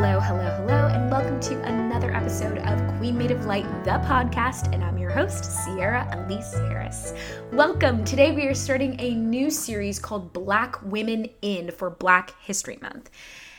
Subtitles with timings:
[0.00, 4.72] Hello, hello, hello, and welcome to another episode of Queen Made of Light, the podcast.
[4.72, 7.14] And I'm your host, Ciara Alyse Harris.
[7.50, 8.04] Welcome.
[8.04, 13.10] Today we are starting a new series called Black Women In for Black History Month.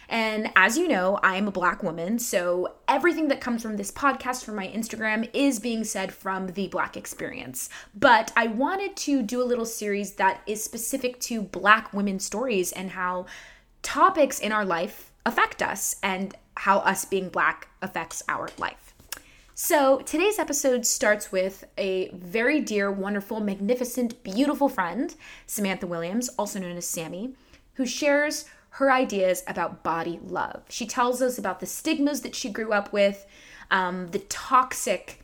[0.07, 4.45] And as you know, I'm a black woman, so everything that comes from this podcast,
[4.45, 7.69] from my Instagram, is being said from the black experience.
[7.93, 12.71] But I wanted to do a little series that is specific to black women's stories
[12.71, 13.25] and how
[13.81, 18.93] topics in our life affect us and how us being black affects our life.
[19.61, 25.13] So, today's episode starts with a very dear, wonderful, magnificent, beautiful friend,
[25.47, 27.33] Samantha Williams, also known as Sammy,
[27.73, 30.63] who shares her ideas about body love.
[30.69, 33.25] She tells us about the stigmas that she grew up with,
[33.69, 35.18] um, the toxic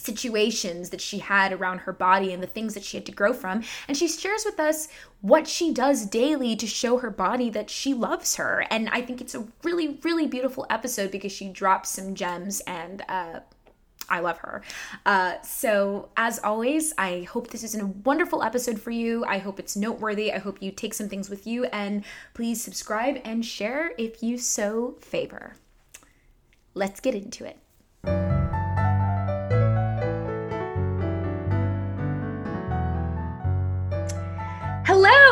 [0.00, 3.32] situations that she had around her body and the things that she had to grow
[3.32, 3.62] from.
[3.86, 4.88] And she shares with us
[5.20, 8.66] what she does daily to show her body that she loves her.
[8.70, 13.02] And I think it's a really, really beautiful episode because she drops some gems and,
[13.08, 13.40] uh,
[14.12, 14.62] I love her.
[15.06, 19.24] Uh, so, as always, I hope this is a wonderful episode for you.
[19.24, 20.32] I hope it's noteworthy.
[20.32, 21.66] I hope you take some things with you.
[21.66, 25.54] And please subscribe and share if you so favor.
[26.74, 28.59] Let's get into it.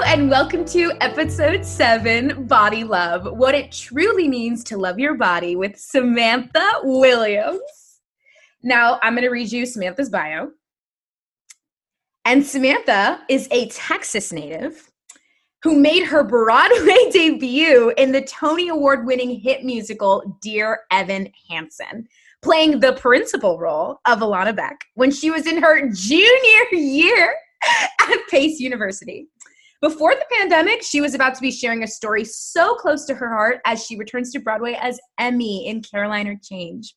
[0.09, 5.55] And welcome to episode seven Body Love What It Truly Means to Love Your Body
[5.55, 7.61] with Samantha Williams.
[8.63, 10.49] Now, I'm going to read you Samantha's bio.
[12.25, 14.91] And Samantha is a Texas native
[15.63, 22.09] who made her Broadway debut in the Tony Award winning hit musical Dear Evan Hansen,
[22.41, 27.35] playing the principal role of Alana Beck when she was in her junior year
[28.01, 29.29] at Pace University.
[29.81, 33.29] Before the pandemic, she was about to be sharing a story so close to her
[33.29, 36.97] heart as she returns to Broadway as Emmie in Caroline, or Change.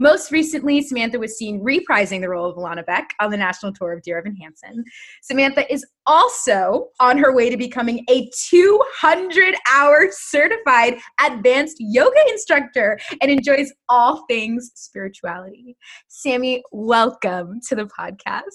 [0.00, 3.92] Most recently, Samantha was seen reprising the role of Alana Beck on the national tour
[3.92, 4.82] of Dear Evan Hansen.
[5.20, 12.98] Samantha is also on her way to becoming a 200 hour certified advanced yoga instructor
[13.20, 15.76] and enjoys all things spirituality.
[16.08, 18.48] Sammy, welcome to the podcast.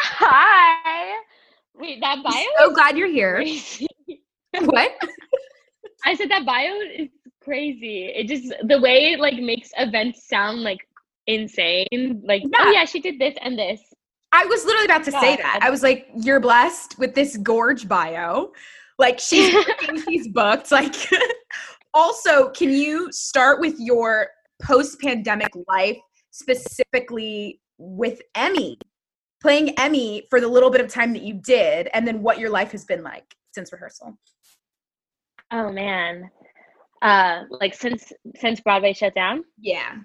[0.00, 1.16] Hi.
[1.78, 2.44] Wait, that bio?
[2.58, 3.44] So glad you're here.
[4.60, 4.92] what?
[6.04, 7.08] I said that bio is
[7.42, 8.12] crazy.
[8.14, 10.78] It just the way it like makes events sound like
[11.26, 11.86] insane.
[12.24, 12.58] Like, oh, yeah.
[12.60, 13.80] oh yeah, she did this and this.
[14.32, 15.20] I was literally about to yeah.
[15.20, 15.60] say that.
[15.62, 18.52] I was like, you're blessed with this gorge bio.
[18.98, 19.54] Like she's
[20.08, 20.72] she's booked.
[20.72, 20.94] Like
[21.94, 24.28] also, can you start with your
[24.62, 25.98] post-pandemic life
[26.30, 28.78] specifically with Emmie?
[29.46, 32.50] Playing Emmie for the little bit of time that you did, and then what your
[32.50, 34.18] life has been like since rehearsal.
[35.52, 36.32] Oh man,
[37.00, 39.44] uh, like since since Broadway shut down.
[39.60, 39.98] Yeah.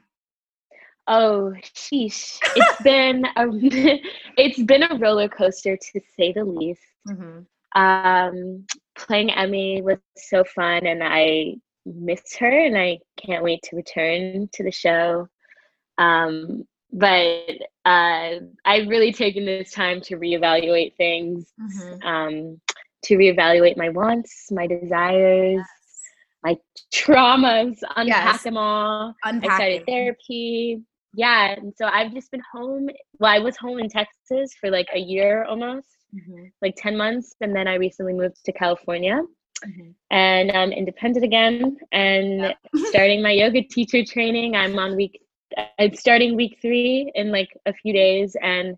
[1.08, 2.38] Oh, sheesh!
[2.56, 3.48] It's been a
[4.38, 6.84] it's been a roller coaster to say the least.
[7.10, 7.82] Mm-hmm.
[7.82, 11.56] Um, playing Emmie was so fun, and I
[11.88, 15.28] miss her, and I can't wait to return to the show.
[15.98, 17.50] Um, but
[17.86, 18.32] uh,
[18.66, 22.08] I've really taken this time to reevaluate things, mm-hmm.
[22.08, 22.62] um,
[23.06, 25.68] to reevaluate my wants, my desires, yes.
[26.44, 26.58] my
[26.94, 28.44] traumas, unpack yes.
[28.44, 29.16] them all.
[29.24, 29.52] Unpacking.
[29.52, 30.82] I started therapy.
[31.14, 32.90] Yeah, and so I've just been home.
[33.20, 36.46] Well, I was home in Texas for like a year almost, mm-hmm.
[36.62, 39.22] like ten months, and then I recently moved to California.
[39.66, 39.92] Mm-hmm.
[40.10, 44.56] And I'm independent again and starting my yoga teacher training.
[44.56, 45.22] I'm on week
[45.80, 48.76] it's starting week three in like a few days and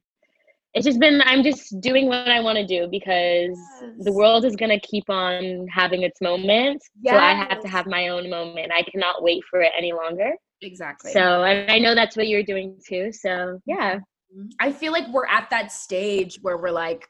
[0.73, 3.91] it's just been i'm just doing what i want to do because yes.
[3.99, 7.13] the world is to keep on having its moment yes.
[7.13, 8.71] so i have to have my own moment.
[8.73, 10.31] I cannot wait for it any longer.
[10.61, 11.11] Exactly.
[11.11, 13.95] So and i know that's what you're doing too so yeah.
[14.35, 14.47] Mm-hmm.
[14.59, 17.07] I feel like we're at that stage where we're like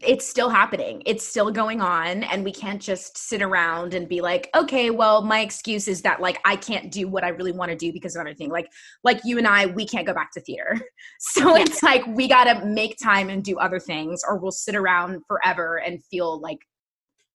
[0.00, 1.02] it's still happening.
[1.06, 2.22] It's still going on.
[2.24, 6.20] And we can't just sit around and be like, okay, well, my excuse is that
[6.20, 8.50] like I can't do what I really want to do because of other thing.
[8.50, 8.68] Like,
[9.02, 10.80] like you and I, we can't go back to theater.
[11.18, 15.22] So it's like we gotta make time and do other things, or we'll sit around
[15.26, 16.58] forever and feel like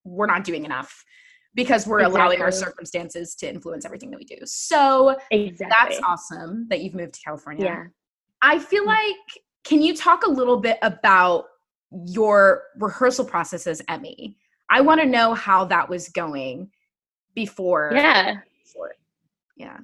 [0.04, 1.04] we're not doing enough
[1.56, 2.22] because we're exactly.
[2.22, 4.38] allowing our circumstances to influence everything that we do.
[4.46, 5.68] So exactly.
[5.70, 7.66] that's awesome that you've moved to California.
[7.66, 7.84] Yeah.
[8.42, 9.16] I feel like
[9.66, 11.46] can you talk a little bit about
[11.92, 14.38] your rehearsal process as Emmie.
[14.70, 16.70] I want to know how that was going
[17.34, 17.92] before.
[17.94, 18.38] Yeah.
[18.64, 18.96] Before.
[19.56, 19.78] Yeah.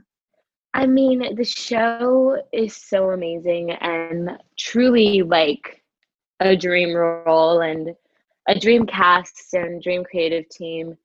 [0.73, 5.81] I mean, the show is so amazing and truly like
[6.41, 7.95] a dream role and
[8.47, 10.97] a dream cast and dream creative team.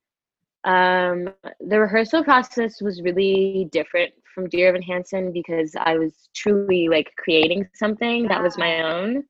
[0.63, 6.87] Um, the rehearsal process was really different from Dear Evan Hansen because I was truly
[6.87, 9.23] like creating something that was my own.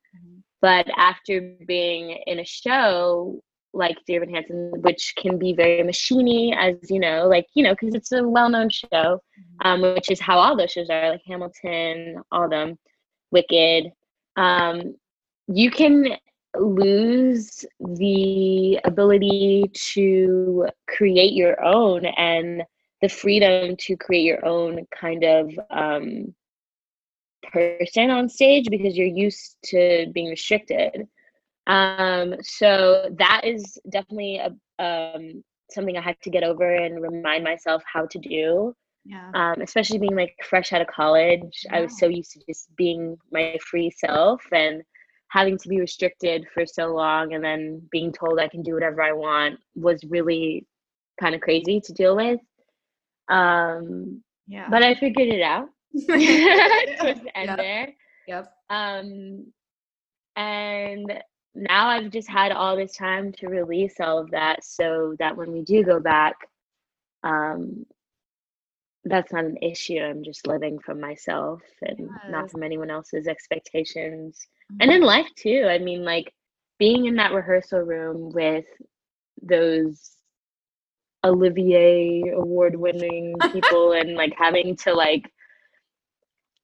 [0.61, 3.41] But after being in a show
[3.73, 7.73] like Dear Evan Hansen, which can be very machiney, as you know, like you know,
[7.73, 9.67] because it's a well-known show, mm-hmm.
[9.67, 12.77] um, which is how all those shows are, like Hamilton, all them,
[13.31, 13.91] Wicked.
[14.35, 14.95] Um,
[15.47, 16.17] you can
[16.55, 22.63] lose the ability to create your own and
[23.01, 26.35] the freedom to create your own kind of um,
[27.51, 31.07] person on stage because you're used to being restricted.
[31.67, 37.43] Um, so that is definitely a, um, something I had to get over and remind
[37.43, 38.75] myself how to do.
[39.05, 39.31] Yeah.
[39.33, 41.77] Um, especially being like fresh out of college, yeah.
[41.77, 44.83] I was so used to just being my free self and
[45.29, 49.01] having to be restricted for so long and then being told I can do whatever
[49.01, 50.67] I want was really
[51.19, 52.39] kind of crazy to deal with.
[53.29, 54.67] Um, yeah.
[54.69, 55.69] But I figured it out
[56.07, 57.57] towards the end yep.
[57.57, 57.93] there.
[58.27, 58.53] Yep.
[58.69, 59.45] Um,
[60.35, 61.21] and
[61.53, 65.51] now I've just had all this time to release all of that so that when
[65.51, 66.35] we do go back,
[67.23, 67.85] um,
[69.03, 69.97] that's not an issue.
[69.97, 72.09] I'm just living from myself and yes.
[72.29, 74.47] not from anyone else's expectations.
[74.71, 74.81] Mm-hmm.
[74.81, 75.67] And in life too.
[75.69, 76.33] I mean, like
[76.79, 78.65] being in that rehearsal room with
[79.41, 80.11] those
[81.23, 85.31] Olivier award winning people and like having to like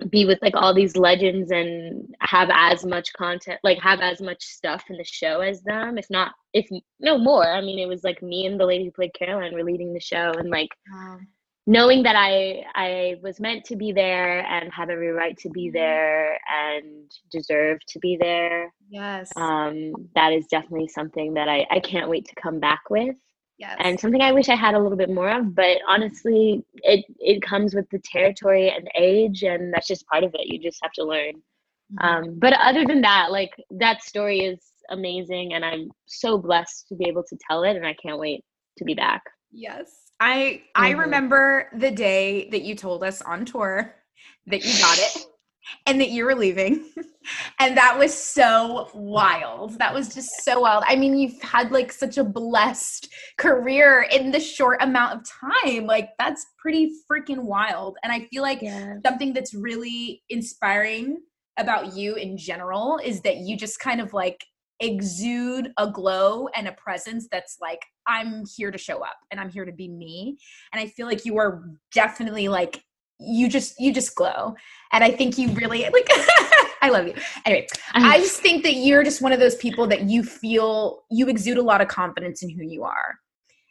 [0.10, 4.44] be with like all these legends and have as much content like have as much
[4.44, 6.68] stuff in the show as them if not if
[7.00, 9.64] no more i mean it was like me and the lady who played caroline were
[9.64, 11.18] leading the show and like wow.
[11.66, 15.66] knowing that i i was meant to be there and have every right to be
[15.66, 15.78] mm-hmm.
[15.78, 21.80] there and deserve to be there yes um that is definitely something that i i
[21.80, 23.16] can't wait to come back with
[23.57, 23.75] Yes.
[23.80, 27.42] And something I wish I had a little bit more of, but honestly, it it
[27.42, 30.48] comes with the territory and age, and that's just part of it.
[30.48, 31.33] You just have to learn.
[32.00, 32.06] Mm-hmm.
[32.06, 34.59] Um, but other than that, like that story is
[34.92, 38.44] amazing, and I'm so blessed to be able to tell it, and I can't wait
[38.77, 39.24] to be back.
[39.51, 41.00] Yes, I I mm-hmm.
[41.00, 43.95] remember the day that you told us on tour
[44.45, 45.25] that you got it
[45.86, 46.86] and that you were leaving.
[47.60, 49.78] and that was so wild.
[49.80, 50.84] That was just so wild.
[50.88, 55.28] I mean, you've had like such a blessed career in the short amount of
[55.64, 55.86] time.
[55.86, 57.98] Like, that's pretty freaking wild.
[58.04, 58.96] And I feel like yeah.
[59.06, 61.19] something that's really inspiring
[61.58, 64.46] about you in general is that you just kind of like
[64.80, 69.50] exude a glow and a presence that's like I'm here to show up and I'm
[69.50, 70.38] here to be me
[70.72, 71.63] and I feel like you are
[71.94, 72.84] definitely like
[73.19, 74.56] you just you just glow.
[74.92, 76.08] And i think you really like
[76.81, 77.14] i love you.
[77.46, 81.28] Anyway i just think that you're just one of those people that you feel you
[81.28, 83.19] exude a lot of confidence in who you are.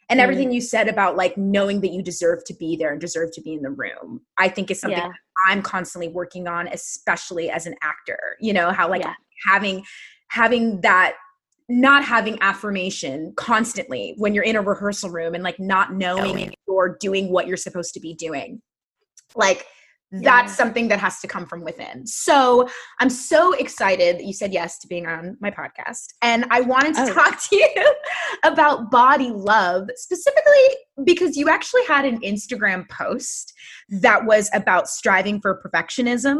[0.09, 0.23] And mm.
[0.23, 3.41] everything you said about like knowing that you deserve to be there and deserve to
[3.41, 5.11] be in the room i think is something yeah.
[5.47, 8.37] i'm constantly working on especially as an actor.
[8.39, 9.13] You know how like yeah.
[9.47, 9.83] having
[10.29, 11.15] having that
[11.69, 16.97] not having affirmation constantly when you're in a rehearsal room and like not knowing you're
[16.99, 18.61] doing what you're supposed to be doing
[19.37, 19.65] like
[20.11, 20.55] that's yeah.
[20.55, 22.07] something that has to come from within.
[22.07, 22.69] So
[22.99, 26.05] I'm so excited that you said yes to being on my podcast.
[26.21, 27.13] And I wanted to oh.
[27.13, 27.95] talk to you
[28.43, 33.53] about body love, specifically because you actually had an Instagram post
[33.89, 36.37] that was about striving for perfectionism.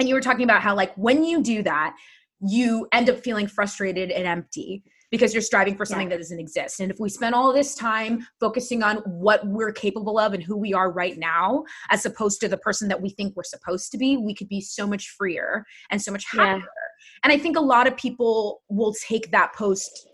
[0.00, 1.94] And you were talking about how, like, when you do that,
[2.40, 6.16] you end up feeling frustrated and empty because you're striving for something yeah.
[6.16, 6.80] that doesn't exist.
[6.80, 10.56] And if we spend all this time focusing on what we're capable of and who
[10.56, 13.98] we are right now, as opposed to the person that we think we're supposed to
[13.98, 16.58] be, we could be so much freer and so much happier.
[16.58, 16.64] Yeah.
[17.24, 20.08] And I think a lot of people will take that post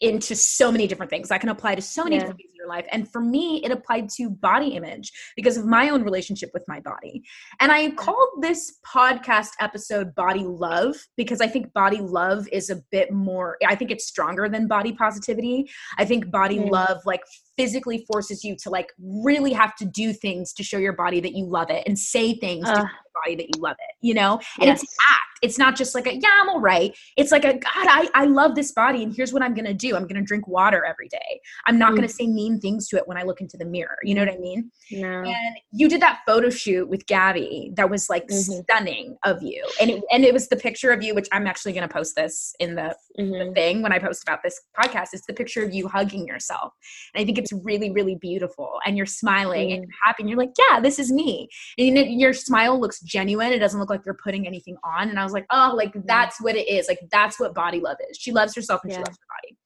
[0.00, 1.30] into so many different things.
[1.30, 2.20] I can apply to so many yeah.
[2.22, 2.86] different things in your life.
[2.92, 6.80] And for me, it applied to body image because of my own relationship with my
[6.80, 7.22] body.
[7.60, 12.76] And I called this podcast episode Body Love because I think body love is a
[12.90, 15.70] bit more, I think it's stronger than body positivity.
[15.98, 16.70] I think body mm.
[16.70, 17.22] love like
[17.56, 21.32] physically forces you to like really have to do things to show your body that
[21.32, 22.84] you love it and say things uh,
[23.24, 24.34] body that you love it, you know?
[24.60, 24.82] And yes.
[24.82, 25.22] it's act.
[25.42, 26.96] It's not just like a, yeah, I'm all right.
[27.16, 29.74] It's like a, God, I, I love this body and here's what I'm going to
[29.74, 29.94] do.
[29.94, 31.40] I'm going to drink water every day.
[31.66, 31.96] I'm not mm.
[31.96, 33.96] going to say mean things to it when I look into the mirror.
[34.02, 34.70] You know what I mean?
[34.90, 35.22] No.
[35.22, 38.62] And you did that photo shoot with Gabby that was like mm-hmm.
[38.62, 39.64] stunning of you.
[39.80, 42.16] And it, and it was the picture of you, which I'm actually going to post
[42.16, 43.48] this in the, mm-hmm.
[43.48, 45.08] the thing when I post about this podcast.
[45.12, 46.72] It's the picture of you hugging yourself.
[47.14, 48.78] And I think it's really, really beautiful.
[48.84, 49.74] And you're smiling mm.
[49.74, 51.48] and you're happy and you're like, yeah, this is me.
[51.78, 53.52] And your smile looks genuine.
[53.52, 55.08] It doesn't look like you're putting anything on.
[55.08, 56.88] And I was like, oh, like that's what it is.
[56.88, 58.16] Like that's what body love is.
[58.16, 58.98] She loves herself and yeah.
[58.98, 59.58] she loves her body.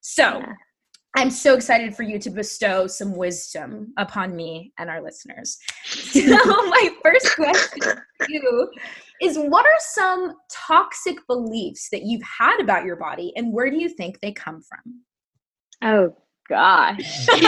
[0.00, 0.52] So yeah.
[1.14, 5.58] I'm so excited for you to bestow some wisdom upon me and our listeners.
[6.12, 8.70] So, my first question to you
[9.20, 13.76] is what are some toxic beliefs that you've had about your body and where do
[13.76, 15.02] you think they come from?
[15.82, 16.16] Oh,
[16.48, 17.26] gosh.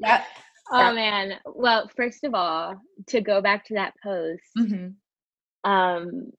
[0.00, 0.24] yep.
[0.70, 1.34] Oh, man.
[1.44, 5.70] Well, first of all, to go back to that post, mm-hmm.
[5.70, 6.30] um,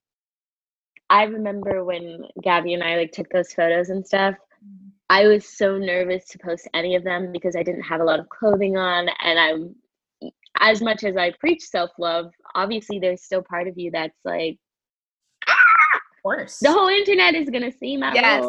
[1.09, 4.35] I remember when Gabby and I like took those photos and stuff.
[5.09, 8.19] I was so nervous to post any of them because I didn't have a lot
[8.19, 9.09] of clothing on.
[9.23, 13.91] And I'm, as much as I preach self love, obviously there's still part of you
[13.91, 14.57] that's like,
[15.47, 15.53] ah!
[15.95, 16.59] of course.
[16.59, 18.43] The whole internet is going to see my yes.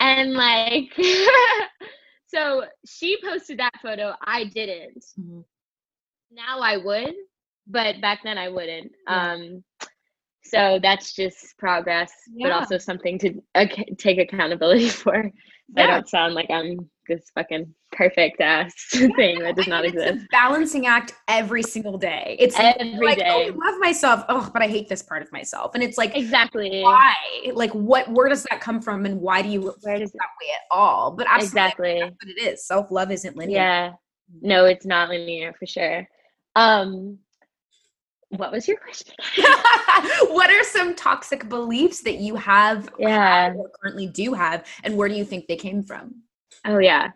[0.00, 0.92] and like,
[2.26, 4.14] so she posted that photo.
[4.24, 5.04] I didn't.
[5.18, 5.40] Mm-hmm.
[6.32, 7.14] Now I would,
[7.68, 8.90] but back then I wouldn't.
[9.08, 9.32] Yeah.
[9.32, 9.64] Um,
[10.50, 12.48] so that's just progress yeah.
[12.48, 13.66] but also something to uh,
[13.98, 15.30] take accountability for.
[15.76, 15.82] Yeah.
[15.82, 20.26] i don't sound like i'm this fucking perfect ass thing that does not exist.
[20.30, 22.36] balancing act every single day.
[22.38, 23.26] It's every like, day.
[23.28, 24.24] Oh, I love myself.
[24.28, 25.74] Oh but i hate this part of myself.
[25.74, 26.82] And it's like exactly.
[26.82, 27.14] why?
[27.52, 29.06] Like what where does that come from?
[29.06, 31.12] And why do you where does that way at all?
[31.12, 32.00] But exactly.
[32.00, 32.66] what it is.
[32.66, 33.56] Self-love isn't linear.
[33.56, 33.92] Yeah.
[34.40, 36.06] No it's not linear for sure.
[36.54, 37.18] Um
[38.36, 39.14] what was your question?
[40.28, 43.52] what are some toxic beliefs that you have yeah.
[43.54, 46.14] or currently do have and where do you think they came from?
[46.64, 47.10] Oh yeah.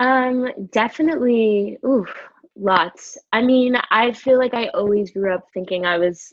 [0.00, 2.14] Um definitely oof
[2.56, 3.18] lots.
[3.32, 6.32] I mean, I feel like I always grew up thinking I was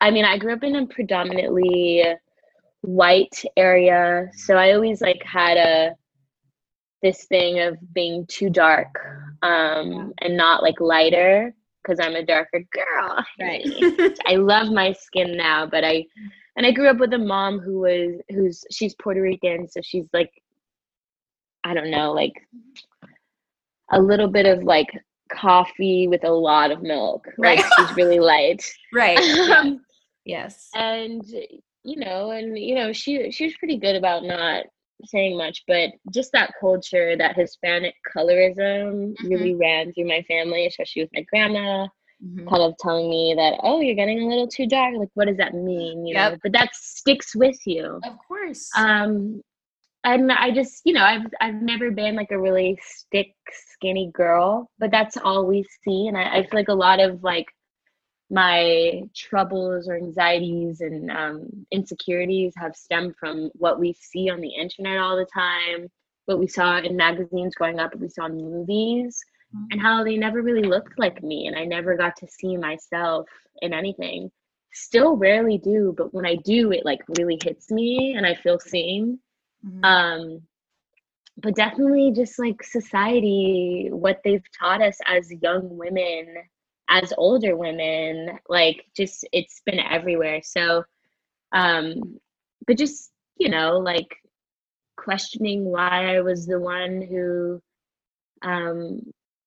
[0.00, 2.04] I mean, I grew up in a predominantly
[2.82, 5.94] white area, so I always like had a
[7.02, 8.98] this thing of being too dark
[9.42, 13.24] um and not like lighter because I'm a darker girl.
[13.40, 13.66] Right.
[14.26, 16.06] I love my skin now, but I
[16.56, 20.08] and I grew up with a mom who was who's she's Puerto Rican, so she's
[20.12, 20.30] like
[21.64, 22.34] I don't know, like
[23.92, 24.88] a little bit of like
[25.32, 27.26] coffee with a lot of milk.
[27.38, 27.58] Right.
[27.58, 28.64] Like she's really light.
[28.92, 29.18] right.
[29.50, 29.80] um,
[30.24, 30.70] yes.
[30.74, 34.66] And you know, and you know, she she was pretty good about not
[35.04, 39.28] saying much, but just that culture, that Hispanic colorism mm-hmm.
[39.28, 41.86] really ran through my family, especially with my grandma.
[42.24, 42.48] Mm-hmm.
[42.48, 44.94] Kind of telling me that, oh, you're getting a little too dark.
[44.96, 46.06] Like, what does that mean?
[46.06, 46.32] You yep.
[46.32, 48.00] know, but that sticks with you.
[48.04, 48.70] Of course.
[48.76, 49.42] Um,
[50.04, 53.34] and I just, you know, I've I've never been like a really stick
[53.72, 56.06] skinny girl, but that's all we see.
[56.06, 57.46] And I, I feel like a lot of like
[58.30, 64.54] my troubles or anxieties and um, insecurities have stemmed from what we see on the
[64.54, 65.88] internet all the time,
[66.26, 69.22] what we saw in magazines growing up, what we saw in movies,
[69.54, 69.64] mm-hmm.
[69.70, 71.46] and how they never really looked like me.
[71.46, 73.28] And I never got to see myself
[73.60, 74.30] in anything.
[74.72, 78.58] Still rarely do, but when I do, it like really hits me and I feel
[78.58, 79.18] seen.
[79.64, 79.84] Mm-hmm.
[79.84, 80.42] Um,
[81.36, 86.36] but definitely just like society, what they've taught us as young women
[87.02, 90.42] as older women like just it's been everywhere.
[90.42, 90.84] So
[91.52, 92.18] um
[92.66, 94.08] but just you know like
[94.96, 97.60] questioning why i was the one who
[98.42, 99.00] um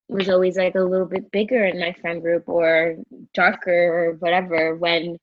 [0.10, 2.96] was always like a little bit bigger in my friend group or
[3.34, 5.18] darker or whatever when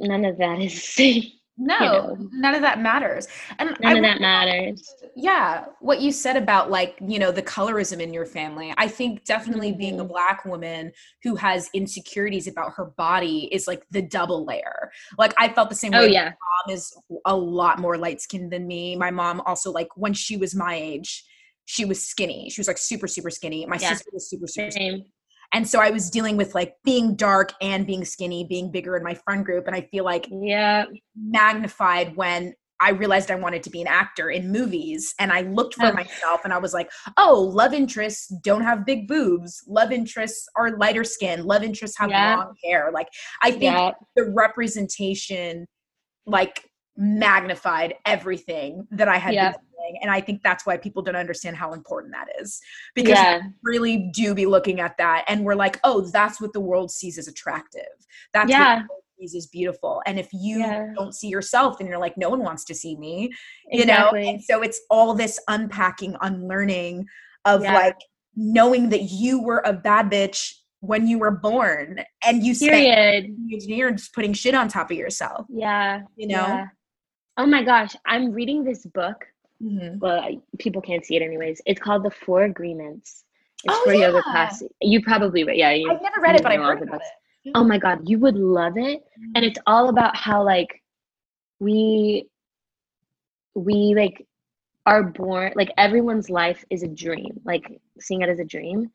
[0.00, 0.96] none of that is
[1.58, 2.16] no you know.
[2.32, 3.26] none of that matters
[3.58, 7.42] and none I, of that matters yeah what you said about like you know the
[7.42, 9.78] colorism in your family i think definitely mm-hmm.
[9.78, 10.12] being a mm-hmm.
[10.12, 10.92] black woman
[11.24, 15.74] who has insecurities about her body is like the double layer like i felt the
[15.74, 16.96] same oh, way yeah my mom is
[17.26, 20.74] a lot more light skinned than me my mom also like when she was my
[20.74, 21.24] age
[21.64, 23.90] she was skinny she was like super super skinny my yeah.
[23.90, 25.00] sister was super super same.
[25.00, 25.12] skinny
[25.52, 29.02] and so I was dealing with like being dark and being skinny, being bigger in
[29.02, 29.66] my friend group.
[29.66, 30.84] And I feel like yeah,
[31.16, 35.74] magnified when I realized I wanted to be an actor in movies and I looked
[35.74, 39.64] for myself and I was like, oh, love interests don't have big boobs.
[39.66, 41.44] Love interests are lighter skin.
[41.44, 42.36] Love interests have yeah.
[42.36, 42.90] long hair.
[42.92, 43.08] Like
[43.42, 43.92] I think yeah.
[44.14, 45.66] the representation
[46.26, 49.54] like magnified everything that I had yeah
[50.00, 52.60] and i think that's why people don't understand how important that is
[52.94, 53.40] because yeah.
[53.62, 57.18] really do be looking at that and we're like oh that's what the world sees
[57.18, 57.82] as attractive
[58.32, 58.82] that's yeah.
[58.82, 60.86] what sees as beautiful and if you yeah.
[60.94, 63.30] don't see yourself then you're like no one wants to see me
[63.70, 64.22] you exactly.
[64.22, 67.04] know and so it's all this unpacking unlearning
[67.44, 67.74] of yeah.
[67.74, 67.96] like
[68.36, 73.34] knowing that you were a bad bitch when you were born and you Period.
[73.46, 76.66] you're just putting shit on top of yourself yeah you know yeah.
[77.36, 79.16] oh my gosh i'm reading this book
[79.62, 79.98] Mm-hmm.
[79.98, 81.60] Well, people can't see it anyways.
[81.66, 83.24] It's called the Four Agreements.
[83.64, 84.06] It's oh, for yeah.
[84.06, 84.62] yoga class.
[84.80, 85.72] You probably yeah.
[85.72, 87.52] You, I've never read it, but I've heard about it.
[87.54, 89.00] Oh my god, you would love it.
[89.00, 89.32] Mm-hmm.
[89.34, 90.82] And it's all about how like
[91.58, 92.28] we
[93.54, 94.26] we like
[94.86, 98.90] are born like everyone's life is a dream, like seeing it as a dream.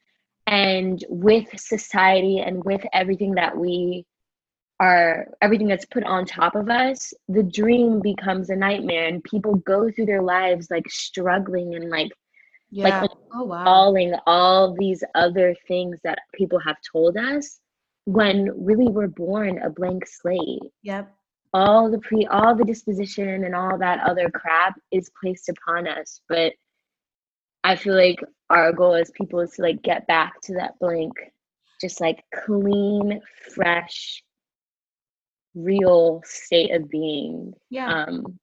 [0.47, 4.05] And with society and with everything that we
[4.79, 9.55] are everything that's put on top of us, the dream becomes a nightmare and people
[9.55, 12.11] go through their lives like struggling and like
[12.71, 13.01] yeah.
[13.01, 13.63] like oh, wow.
[13.63, 17.59] falling all these other things that people have told us
[18.05, 20.59] when really we're born a blank slate.
[20.81, 21.13] Yep.
[21.53, 26.19] All the pre all the disposition and all that other crap is placed upon us.
[26.27, 26.53] But
[27.63, 31.13] I feel like our goal as people is to like get back to that blank,
[31.79, 33.21] just like clean,
[33.53, 34.23] fresh,
[35.55, 37.53] real state of being.
[37.69, 38.05] Yeah.
[38.05, 38.39] Um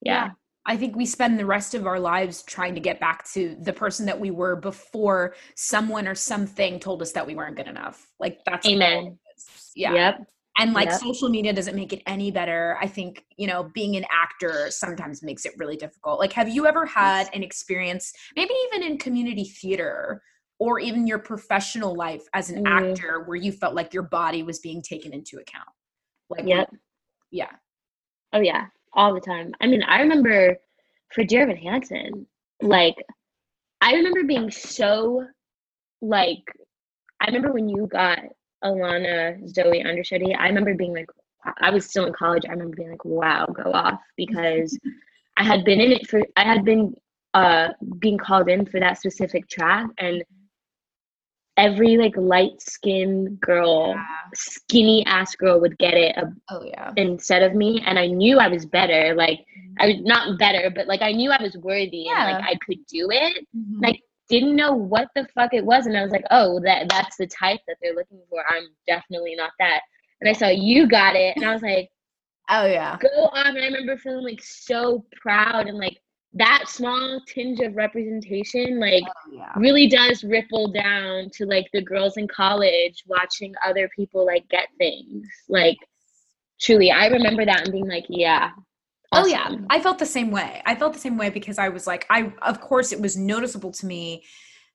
[0.00, 0.26] yeah.
[0.26, 0.30] yeah.
[0.64, 3.72] I think we spend the rest of our lives trying to get back to the
[3.72, 8.06] person that we were before someone or something told us that we weren't good enough.
[8.20, 9.18] Like that's Amen.
[9.74, 9.92] Yeah.
[9.94, 10.26] Yep.
[10.58, 11.00] And like yep.
[11.00, 12.76] social media doesn't make it any better.
[12.80, 16.18] I think, you know, being an actor sometimes makes it really difficult.
[16.18, 20.22] Like, have you ever had an experience, maybe even in community theater
[20.58, 22.68] or even your professional life as an mm.
[22.68, 25.68] actor, where you felt like your body was being taken into account?
[26.32, 26.70] Like, yep.
[27.30, 27.50] yeah.
[28.32, 29.52] Oh, yeah all the time.
[29.60, 30.56] I mean, I remember
[31.14, 32.26] for Dear Evan Hansen,
[32.60, 32.96] like
[33.80, 35.24] I remember being so
[36.00, 36.42] like
[37.20, 38.18] I remember when you got
[38.64, 41.08] Alana Zoe understudy, I remember being like
[41.60, 42.44] I was still in college.
[42.46, 44.78] I remember being like, wow, go off because
[45.36, 46.94] I had been in it for I had been
[47.34, 50.22] uh being called in for that specific track and
[51.56, 54.04] every like light skinned girl, yeah.
[54.34, 56.16] skinny ass girl would get it.
[56.16, 56.92] A, oh yeah.
[56.96, 59.14] Instead of me, and I knew I was better.
[59.14, 59.74] Like mm-hmm.
[59.80, 62.26] I was not better, but like I knew I was worthy yeah.
[62.26, 63.46] and like I could do it.
[63.56, 63.84] Mm-hmm.
[63.84, 67.16] Like didn't know what the fuck it was, and I was like, oh, that that's
[67.16, 68.42] the type that they're looking for.
[68.48, 69.80] I'm definitely not that.
[70.20, 71.90] And I saw you got it, and I was like,
[72.50, 73.48] oh yeah, go on.
[73.48, 75.98] And I remember feeling like so proud and like
[76.34, 79.52] that small tinge of representation like oh, yeah.
[79.56, 84.68] really does ripple down to like the girls in college watching other people like get
[84.78, 85.28] things.
[85.48, 85.76] Like
[86.62, 88.50] truly i remember that and being like yeah
[89.10, 89.24] awesome.
[89.24, 89.50] oh yeah.
[89.68, 90.62] i felt the same way.
[90.64, 93.72] I felt the same way because i was like i of course it was noticeable
[93.72, 94.22] to me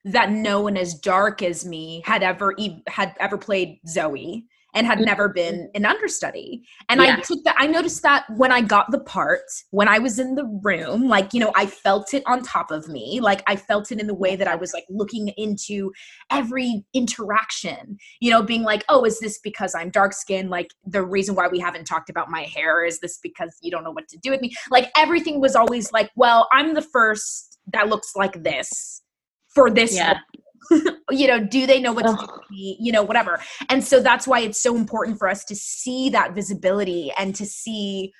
[0.05, 2.55] that no one as dark as me had ever
[2.87, 4.45] had ever played zoe
[4.77, 5.75] and had never been mm-hmm.
[5.75, 6.63] an understudy.
[6.87, 7.17] And yeah.
[7.17, 10.35] I took that, I noticed that when I got the part, when I was in
[10.35, 13.19] the room, like, you know, I felt it on top of me.
[13.19, 15.91] Like, I felt it in the way that I was like looking into
[16.29, 20.51] every interaction, you know, being like, oh, is this because I'm dark skinned?
[20.51, 23.83] Like, the reason why we haven't talked about my hair is this because you don't
[23.83, 24.53] know what to do with me?
[24.69, 29.01] Like, everything was always like, well, I'm the first that looks like this
[29.49, 30.19] for this yeah.
[31.11, 32.45] you know, do they know what to do?
[32.49, 33.41] You know, whatever.
[33.69, 37.45] And so that's why it's so important for us to see that visibility and to
[37.45, 38.13] see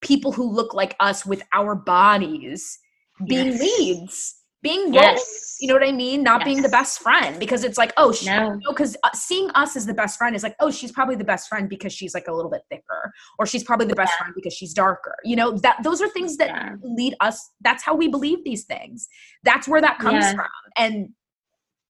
[0.00, 2.78] people who look like us with our bodies
[3.26, 3.60] being yes.
[3.60, 5.16] leads, being yes.
[5.16, 5.56] roles.
[5.60, 6.22] You know what I mean?
[6.22, 6.44] Not yes.
[6.44, 9.86] being the best friend because it's like, oh, no, because no, uh, seeing us as
[9.86, 12.32] the best friend is like, oh, she's probably the best friend because she's like a
[12.32, 15.14] little bit thicker, or she's probably the best friend because she's darker.
[15.24, 16.74] You know that those are things that yeah.
[16.82, 17.50] lead us.
[17.60, 19.08] That's how we believe these things.
[19.44, 20.34] That's where that comes yeah.
[20.34, 21.08] from, and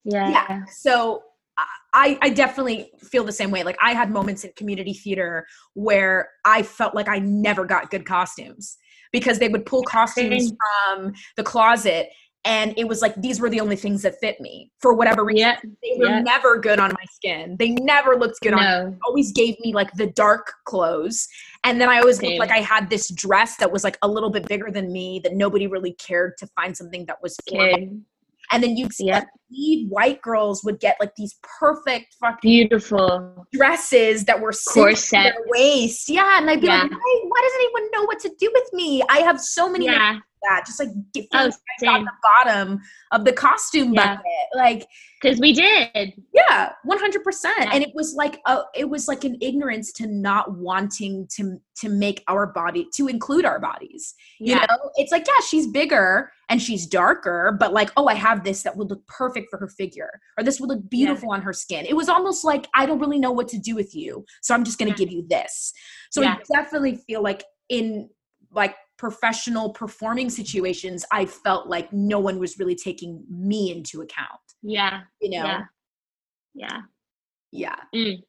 [0.05, 0.31] yeah.
[0.31, 0.65] Yeah.
[0.67, 1.23] So
[1.59, 3.62] uh, I, I definitely feel the same way.
[3.62, 8.07] Like I had moments in community theater where I felt like I never got good
[8.07, 8.79] costumes
[9.12, 10.53] because they would pull costumes
[10.91, 12.09] from the closet
[12.45, 15.38] and it was like these were the only things that fit me for whatever reason.
[15.41, 15.57] Yeah.
[15.62, 16.21] They were yeah.
[16.23, 17.57] never good on my skin.
[17.57, 18.57] They never looked good no.
[18.59, 18.97] on me.
[19.07, 21.29] Always gave me like the dark clothes.
[21.62, 22.31] And then I always Same.
[22.31, 25.21] looked like I had this dress that was like a little bit bigger than me
[25.23, 27.71] that nobody really cared to find something that was for
[28.53, 29.23] and then you'd see yep.
[29.23, 29.29] like,
[29.88, 36.09] white girls would get like these perfect fucking beautiful dresses that were corset their waist.
[36.09, 36.83] Yeah, and I'd be yeah.
[36.83, 39.03] like, why doesn't anyone know what to do with me?
[39.09, 40.19] I have so many yeah.
[40.43, 41.51] that just like get oh,
[41.87, 42.12] on the
[42.45, 42.81] bottom
[43.12, 44.17] of the costume yeah.
[44.17, 44.87] bucket, like
[45.21, 46.12] because we did.
[46.33, 47.73] Yeah, one hundred percent.
[47.73, 51.88] And it was like a, it was like an ignorance to not wanting to to
[51.88, 54.15] make our body to include our bodies.
[54.41, 58.45] You know, it's like yeah, she's bigger and she's darker, but like oh, I have
[58.45, 61.37] this that would look perfect for her figure, or this would look beautiful yeah.
[61.37, 61.87] on her skin.
[61.87, 64.64] It was almost like I don't really know what to do with you, so I'm
[64.64, 65.07] just going to yeah.
[65.07, 65.72] give you this.
[66.11, 68.09] So I definitely feel like in
[68.50, 74.28] like professional performing situations, I felt like no one was really taking me into account.
[74.62, 75.00] Yeah.
[75.20, 75.44] You know?
[75.44, 75.62] Yeah.
[76.55, 76.81] Yeah.
[77.50, 77.76] yeah.
[77.94, 78.22] Mm.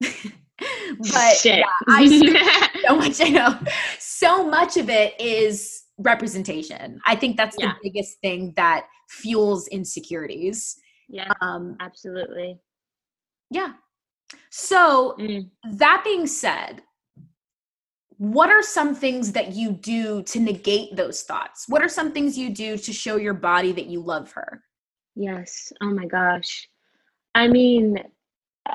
[0.00, 2.06] but yeah, I
[2.86, 3.58] so much I know.
[3.98, 7.00] So much of it is representation.
[7.06, 7.72] I think that's yeah.
[7.72, 10.76] the biggest thing that fuels insecurities.
[11.08, 11.32] Yeah.
[11.40, 12.58] Um absolutely.
[13.50, 13.72] Yeah.
[14.50, 15.48] So mm.
[15.64, 16.82] that being said,
[18.16, 21.64] what are some things that you do to negate those thoughts?
[21.68, 24.62] What are some things you do to show your body that you love her?
[25.16, 25.72] Yes.
[25.80, 26.68] Oh my gosh.
[27.34, 27.98] I mean,
[28.68, 28.74] uh,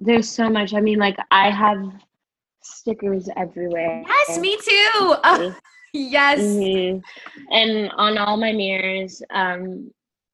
[0.00, 0.72] there's so much.
[0.72, 1.82] I mean, like, I have
[2.62, 4.02] stickers everywhere.
[4.06, 5.16] Yes, me too.
[5.22, 5.52] Uh,
[5.92, 6.40] yes.
[6.40, 6.98] Mm-hmm.
[7.50, 9.90] And on all my mirrors, um,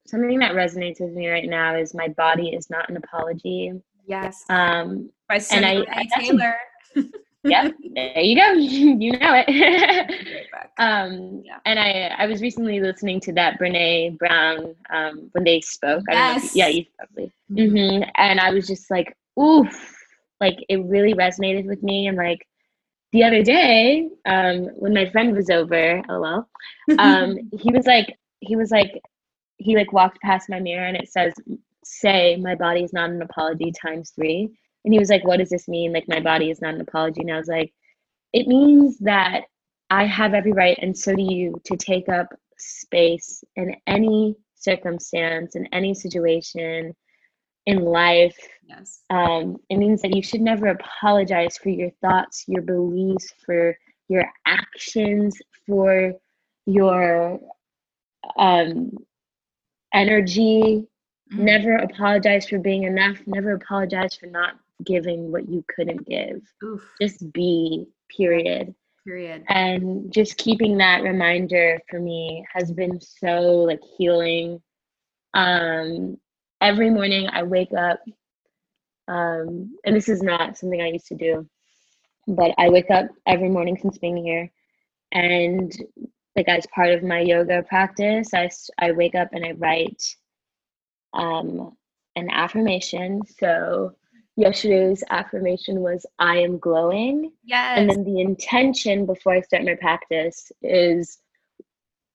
[0.07, 3.73] something that resonates with me right now is my body is not an apology.
[4.07, 4.44] Yes.
[4.49, 6.57] Um, By and I, I Taylor.
[7.44, 8.53] yeah, there you go.
[8.53, 10.47] you know it.
[10.79, 11.59] um, yeah.
[11.66, 16.05] And I, I was recently listening to that Brene Brown um, when they spoke.
[16.09, 16.55] Yes.
[16.55, 17.33] You, yeah, you probably.
[17.51, 17.77] Mm-hmm.
[17.77, 18.11] Mm-hmm.
[18.16, 19.97] And I was just like, oof,
[20.40, 22.07] like it really resonated with me.
[22.07, 22.47] And like
[23.12, 26.49] the other day, um, when my friend was over, oh well,
[26.99, 29.01] um, he was like, he was like,
[29.57, 31.35] he like walked past my mirror and it says,
[31.85, 34.49] "Say my body is not an apology times three.
[34.85, 35.92] And he was like, "What does this mean?
[35.92, 37.73] Like my body is not an apology?" And I was like,
[38.33, 39.44] "It means that
[39.90, 45.57] I have every right, and so do you, to take up space in any circumstance,
[45.57, 46.94] in any situation."
[47.69, 48.39] In life.
[48.67, 49.03] Yes.
[49.11, 53.77] Um, it means that you should never apologize for your thoughts, your beliefs, for
[54.09, 56.15] your actions, for
[56.65, 57.39] your
[58.39, 58.93] um,
[59.93, 60.87] energy.
[61.31, 61.45] Mm-hmm.
[61.45, 63.19] Never apologize for being enough.
[63.27, 66.41] Never apologize for not giving what you couldn't give.
[66.65, 66.83] Oof.
[67.03, 68.75] Just be, period.
[69.05, 69.45] Period.
[69.49, 74.63] And just keeping that reminder for me has been so like healing.
[75.35, 76.17] Um,
[76.61, 78.01] every morning I wake up,
[79.09, 81.49] um, and this is not something I used to do,
[82.27, 84.51] but I wake up every morning since being here,
[85.12, 85.73] and
[86.37, 90.03] like as part of my yoga practice, I I wake up and I write
[91.14, 91.77] um,
[92.16, 93.23] an affirmation.
[93.38, 93.94] So
[94.37, 97.33] yesterday's affirmation was I am glowing.
[97.44, 97.79] Yes.
[97.79, 101.18] And then the intention before I start my practice is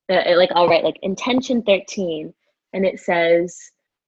[0.09, 2.33] uh, like I'll write like intention 13
[2.73, 3.59] and it says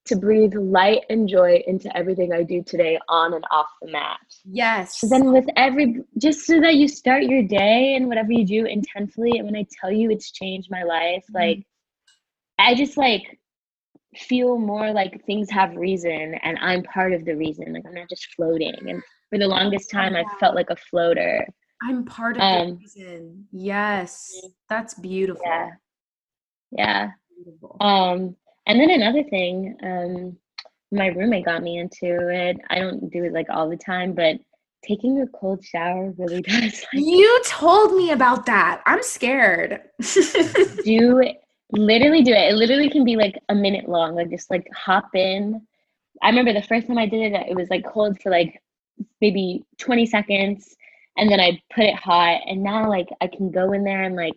[0.05, 4.19] to breathe light and joy into everything I do today on and off the mat.
[4.43, 4.99] Yes.
[4.99, 8.65] So then with every just so that you start your day and whatever you do
[8.65, 11.37] intensely and when I tell you it's changed my life, mm-hmm.
[11.37, 11.67] like
[12.59, 13.39] I just like
[14.15, 17.73] feel more like things have reason and I'm part of the reason.
[17.73, 18.75] Like I'm not just floating.
[18.87, 20.21] And for the longest time yeah.
[20.21, 21.47] I felt like a floater.
[21.81, 23.47] I'm part of um, the reason.
[23.51, 24.31] Yes.
[24.37, 24.51] Mm-hmm.
[24.69, 25.41] That's beautiful.
[25.45, 25.69] Yeah.
[26.71, 27.09] Yeah.
[27.35, 27.77] Beautiful.
[27.81, 28.35] Um
[28.67, 30.37] and then another thing, um,
[30.91, 32.57] my roommate got me into it.
[32.69, 34.37] I don't do it like all the time, but
[34.83, 36.83] taking a cold shower really does.
[36.93, 38.81] Like, you told me about that.
[38.85, 39.81] I'm scared.
[40.83, 41.21] do
[41.71, 42.51] literally do it.
[42.51, 44.15] It literally can be like a minute long.
[44.15, 45.61] Like just like hop in.
[46.21, 48.61] I remember the first time I did it, it was like cold for like
[49.19, 50.75] maybe 20 seconds,
[51.17, 52.41] and then I put it hot.
[52.47, 54.33] And now like I can go in there and like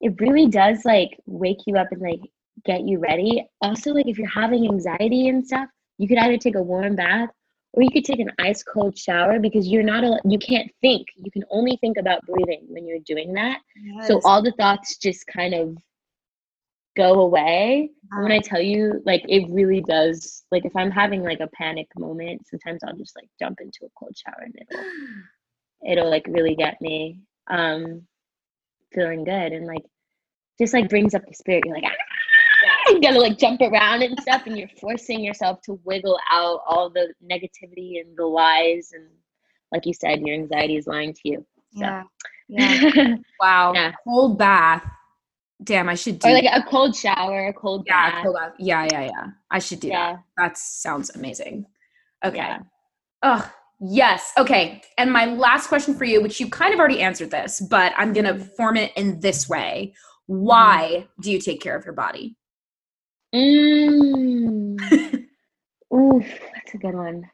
[0.00, 2.20] it really does like wake you up and like
[2.64, 3.46] get you ready.
[3.60, 7.30] Also, like if you're having anxiety and stuff, you could either take a warm bath
[7.72, 11.08] or you could take an ice cold shower because you're not a, you can't think.
[11.16, 13.60] You can only think about breathing when you're doing that.
[13.82, 14.08] Yes.
[14.08, 15.76] So all the thoughts just kind of
[16.96, 17.90] go away.
[18.10, 20.44] And when I tell you, like it really does.
[20.50, 23.88] Like if I'm having like a panic moment, sometimes I'll just like jump into a
[23.98, 24.84] cold shower and it'll
[25.92, 28.06] it'll like really get me um
[28.92, 29.82] feeling good and like
[30.60, 31.64] just like brings up the spirit.
[31.64, 32.01] You're like, ah!
[33.02, 37.12] Gotta like jump around and stuff and you're forcing yourself to wiggle out all the
[37.22, 39.06] negativity and the lies and
[39.72, 41.80] like you said your anxiety is lying to you so.
[41.80, 42.02] yeah
[42.48, 43.92] yeah wow yeah.
[44.04, 44.84] cold bath
[45.64, 48.22] damn i should do or like a cold shower a cold yeah bath.
[48.22, 50.12] cold bath yeah yeah yeah i should do yeah.
[50.12, 51.64] that that sounds amazing
[52.24, 52.58] okay yeah.
[53.22, 57.30] oh yes okay and my last question for you which you kind of already answered
[57.30, 58.48] this but i'm gonna mm-hmm.
[58.56, 59.92] form it in this way
[60.26, 61.22] why mm-hmm.
[61.22, 62.36] do you take care of your body
[63.34, 65.26] Mm.
[65.94, 67.30] Oof, that's a good one.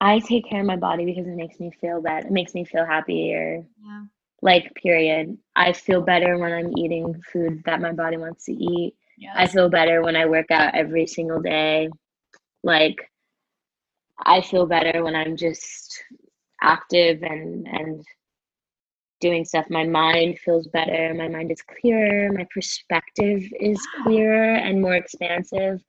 [0.00, 2.26] I take care of my body because it makes me feel better.
[2.26, 3.64] It makes me feel happier.
[3.82, 4.04] Yeah.
[4.42, 5.38] Like, period.
[5.56, 8.94] I feel better when I'm eating food that my body wants to eat.
[9.34, 11.88] I feel better when I work out every single day.
[12.62, 12.96] Like,
[14.18, 16.02] I feel better when I'm just
[16.62, 18.04] active and and
[19.24, 21.14] doing stuff, my mind feels better.
[21.14, 22.30] My mind is clearer.
[22.30, 25.82] My perspective is clearer and more expansive.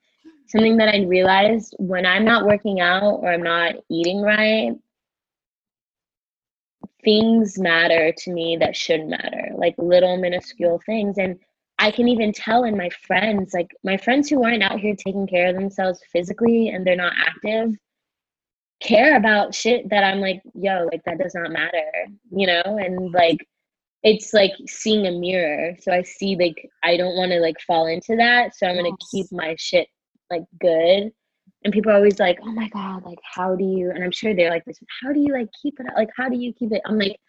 [0.47, 4.71] Something that I realized when I'm not working out or I'm not eating right,
[7.03, 11.17] things matter to me that should matter, like little minuscule things.
[11.17, 11.37] And
[11.77, 15.27] I can even tell in my friends, like my friends who aren't out here taking
[15.27, 17.75] care of themselves physically and they're not active,
[18.81, 21.83] care about shit that I'm like, yo, like that does not matter,
[22.31, 22.61] you know?
[22.65, 23.45] And like
[24.03, 25.75] it's like seeing a mirror.
[25.81, 28.55] So I see like I don't want to like fall into that.
[28.55, 29.09] So I'm gonna yes.
[29.11, 29.87] keep my shit
[30.29, 31.11] like good.
[31.63, 34.35] And people are always like, oh my God, like how do you and I'm sure
[34.35, 36.81] they're like this, how do you like keep it like how do you keep it?
[36.85, 37.19] I'm like,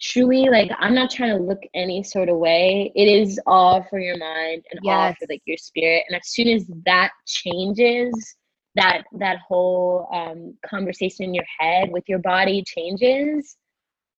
[0.00, 2.92] truly like I'm not trying to look any sort of way.
[2.94, 4.94] It is all for your mind and yes.
[4.94, 6.04] all for like your spirit.
[6.08, 8.36] And as soon as that changes,
[8.78, 13.56] that that whole um, conversation in your head with your body changes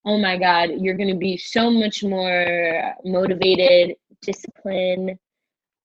[0.05, 5.17] oh my god you're going to be so much more motivated disciplined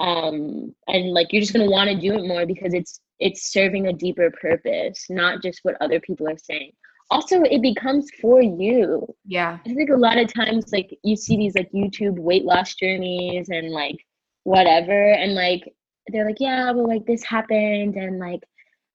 [0.00, 3.50] um, and like you're just going to want to do it more because it's it's
[3.50, 6.70] serving a deeper purpose not just what other people are saying.
[7.10, 9.06] Also it becomes for you.
[9.24, 9.58] Yeah.
[9.64, 13.48] I think a lot of times like you see these like youtube weight loss journeys
[13.48, 13.96] and like
[14.42, 15.72] whatever and like
[16.08, 18.40] they're like yeah well like this happened and like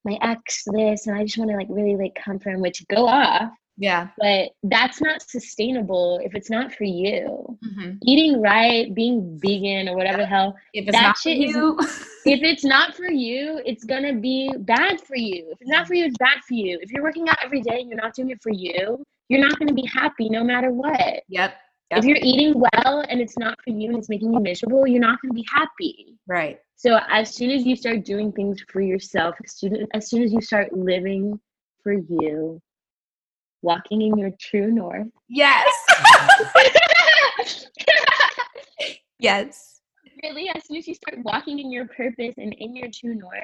[0.04, 3.08] my ex this and I just want to like really like come from which go
[3.08, 3.52] off.
[3.78, 4.10] Yeah.
[4.20, 7.58] But that's not sustainable if it's not for you.
[7.66, 7.92] Mm-hmm.
[8.04, 10.56] Eating right, being vegan or whatever the hell.
[10.74, 11.56] If it's that shit is,
[12.26, 15.50] if it's not for you, it's gonna be bad for you.
[15.52, 16.78] If it's not for you, it's bad for you.
[16.82, 19.58] If you're working out every day and you're not doing it for you, you're not
[19.58, 21.24] gonna be happy no matter what.
[21.30, 21.56] Yep.
[21.92, 22.00] Yep.
[22.00, 25.02] If you're eating well and it's not for you and it's making you miserable, you're
[25.02, 26.16] not going to be happy.
[26.26, 26.58] Right.
[26.82, 30.34] So as soon as you start doing things for yourself, as soon as, soon as
[30.34, 31.40] you start living
[31.84, 32.60] for you,
[33.62, 35.06] walking in your true north.
[35.30, 35.72] Yes.
[39.20, 39.82] yes.
[40.24, 43.44] Really, as soon as you start walking in your purpose and in your true north,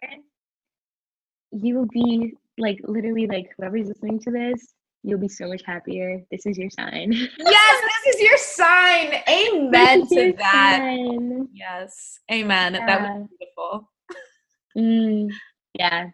[1.52, 6.22] you will be like literally like whoever's listening to this, you'll be so much happier.
[6.32, 7.12] This is your sign.
[7.12, 9.14] yes, this is your sign.
[9.30, 10.78] Amen to that.
[10.80, 11.48] Sign.
[11.54, 12.20] Yes.
[12.32, 12.74] Amen.
[12.74, 12.86] Yeah.
[12.86, 13.90] That was beautiful.
[14.78, 15.30] Mm,
[15.74, 16.10] yeah.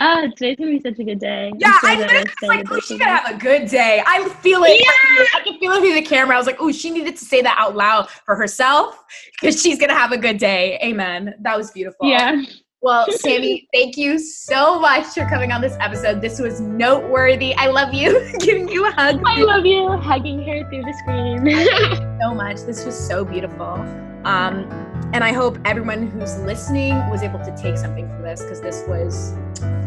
[0.00, 1.52] Oh, today's gonna be such a good day.
[1.58, 4.02] Yeah, I literally was like, oh, she's gonna have a good day.
[4.04, 4.80] I feel it.
[4.80, 5.24] Yeah.
[5.34, 6.34] I can feel it through the camera.
[6.34, 9.78] I was like, oh, she needed to say that out loud for herself because she's
[9.78, 10.78] gonna have a good day.
[10.82, 11.34] Amen.
[11.42, 12.08] That was beautiful.
[12.08, 12.42] Yeah.
[12.84, 16.20] Well, Sammy, thank you so much for coming on this episode.
[16.20, 17.54] This was noteworthy.
[17.54, 18.30] I love you.
[18.40, 19.22] Giving you a hug.
[19.24, 19.88] I love you.
[19.88, 22.20] Hugging her through the screen.
[22.20, 22.56] so much.
[22.66, 23.80] This was so beautiful.
[24.26, 24.70] Um,
[25.14, 28.84] and I hope everyone who's listening was able to take something from this because this
[28.86, 29.32] was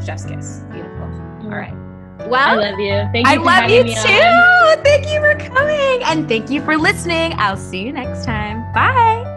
[0.03, 0.63] chef's kiss.
[0.71, 1.03] Beautiful.
[1.43, 1.75] All right.
[2.27, 3.07] Well, I love you.
[3.13, 3.33] Thank you.
[3.33, 4.79] I love you too.
[4.79, 4.83] On.
[4.83, 7.33] Thank you for coming and thank you for listening.
[7.38, 8.73] I'll see you next time.
[8.73, 9.36] Bye.